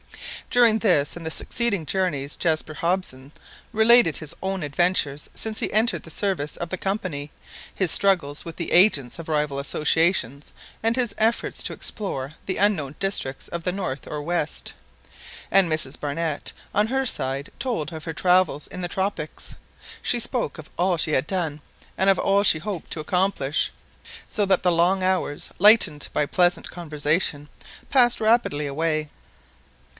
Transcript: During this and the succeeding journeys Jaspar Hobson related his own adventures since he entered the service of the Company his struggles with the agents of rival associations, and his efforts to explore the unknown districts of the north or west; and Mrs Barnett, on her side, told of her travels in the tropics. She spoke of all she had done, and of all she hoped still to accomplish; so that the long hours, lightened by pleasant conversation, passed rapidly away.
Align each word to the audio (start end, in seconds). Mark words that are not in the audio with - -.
During 0.49 0.79
this 0.79 1.15
and 1.15 1.25
the 1.25 1.31
succeeding 1.31 1.85
journeys 1.85 2.35
Jaspar 2.35 2.73
Hobson 2.73 3.31
related 3.71 4.17
his 4.17 4.35
own 4.41 4.63
adventures 4.63 5.29
since 5.35 5.59
he 5.59 5.71
entered 5.71 6.03
the 6.03 6.09
service 6.09 6.57
of 6.57 6.69
the 6.69 6.77
Company 6.77 7.31
his 7.73 7.91
struggles 7.91 8.43
with 8.43 8.55
the 8.57 8.71
agents 8.73 9.19
of 9.19 9.29
rival 9.29 9.59
associations, 9.59 10.53
and 10.81 10.95
his 10.95 11.13
efforts 11.19 11.61
to 11.63 11.71
explore 11.73 12.33
the 12.47 12.57
unknown 12.57 12.95
districts 12.99 13.47
of 13.49 13.63
the 13.63 13.71
north 13.71 14.07
or 14.07 14.21
west; 14.23 14.73
and 15.51 15.71
Mrs 15.71 15.97
Barnett, 15.99 16.51
on 16.73 16.87
her 16.87 17.05
side, 17.05 17.51
told 17.59 17.93
of 17.93 18.03
her 18.05 18.13
travels 18.13 18.65
in 18.67 18.81
the 18.81 18.89
tropics. 18.89 19.53
She 20.01 20.19
spoke 20.19 20.57
of 20.57 20.71
all 20.77 20.97
she 20.97 21.11
had 21.11 21.27
done, 21.27 21.61
and 21.97 22.09
of 22.09 22.17
all 22.19 22.41
she 22.41 22.57
hoped 22.59 22.87
still 22.87 23.03
to 23.03 23.07
accomplish; 23.07 23.71
so 24.27 24.45
that 24.47 24.63
the 24.63 24.71
long 24.71 25.03
hours, 25.03 25.51
lightened 25.59 26.09
by 26.11 26.25
pleasant 26.25 26.69
conversation, 26.71 27.47
passed 27.89 28.19
rapidly 28.19 28.65
away. 28.65 29.07